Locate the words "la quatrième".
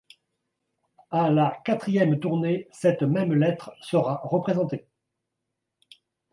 1.29-2.17